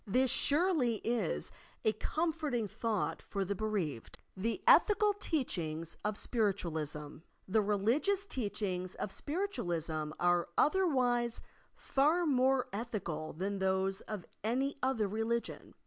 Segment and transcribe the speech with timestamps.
[0.07, 1.51] This, surely, is
[1.85, 4.17] a comforting thought for the bereaved.
[4.35, 10.47] THE ETHICS OF SPIRITUALISM THE ETHICAL TEACHINGS OP SPIRITOAUSM The religious teachings of Spiritualism are
[10.57, 11.43] otherwise
[11.75, 15.75] far more ethical than those of any other religion.